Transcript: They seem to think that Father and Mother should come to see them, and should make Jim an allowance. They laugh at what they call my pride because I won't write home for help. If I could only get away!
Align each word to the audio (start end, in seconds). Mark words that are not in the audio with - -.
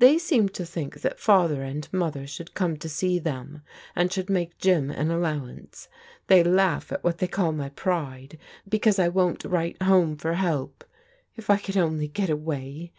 They 0.00 0.18
seem 0.18 0.48
to 0.48 0.66
think 0.66 1.00
that 1.02 1.20
Father 1.20 1.62
and 1.62 1.86
Mother 1.92 2.26
should 2.26 2.54
come 2.54 2.76
to 2.78 2.88
see 2.88 3.20
them, 3.20 3.62
and 3.94 4.12
should 4.12 4.28
make 4.28 4.58
Jim 4.58 4.90
an 4.90 5.12
allowance. 5.12 5.86
They 6.26 6.42
laugh 6.42 6.90
at 6.90 7.04
what 7.04 7.18
they 7.18 7.28
call 7.28 7.52
my 7.52 7.68
pride 7.68 8.36
because 8.68 8.98
I 8.98 9.06
won't 9.06 9.44
write 9.44 9.80
home 9.80 10.16
for 10.16 10.32
help. 10.34 10.82
If 11.36 11.50
I 11.50 11.56
could 11.58 11.76
only 11.76 12.08
get 12.08 12.30
away! 12.30 12.92